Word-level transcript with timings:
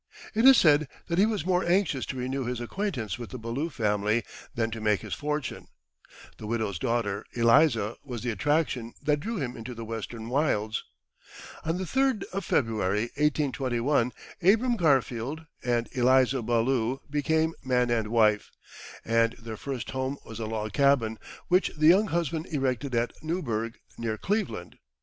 It 0.33 0.45
is 0.47 0.57
said 0.57 0.87
that 1.09 1.19
he 1.19 1.27
was 1.27 1.45
more 1.45 1.63
anxious 1.63 2.07
to 2.07 2.17
renew 2.17 2.43
his 2.43 2.59
acquaintance 2.59 3.19
with 3.19 3.29
the 3.29 3.37
Ballou 3.37 3.69
family 3.69 4.23
than 4.55 4.71
to 4.71 4.81
make 4.81 5.01
his 5.01 5.13
fortune. 5.13 5.67
The 6.39 6.47
widow's 6.47 6.79
daughter 6.79 7.23
Eliza 7.33 7.97
was 8.03 8.23
the 8.23 8.31
attraction 8.31 8.93
that 9.03 9.19
drew 9.19 9.37
him 9.37 9.55
into 9.55 9.75
the 9.75 9.85
Western 9.85 10.27
wilds. 10.29 10.83
On 11.63 11.77
the 11.77 11.85
third 11.85 12.23
of 12.33 12.43
February 12.43 13.11
1821, 13.15 14.11
Abram 14.41 14.75
Garfield 14.75 15.45
and 15.63 15.87
Eliza 15.91 16.41
Ballou 16.41 17.01
became 17.07 17.53
man 17.63 17.91
and 17.91 18.07
wife, 18.07 18.49
and 19.05 19.33
their 19.33 19.55
first 19.55 19.91
home 19.91 20.17
was 20.25 20.39
a 20.39 20.47
log 20.47 20.73
cabin, 20.73 21.19
which 21.47 21.69
the 21.77 21.89
young 21.89 22.07
husband 22.07 22.47
erected 22.47 22.95
at 22.95 23.13
Newburg, 23.21 23.77
near 23.99 24.17
Cleveland. 24.17 24.79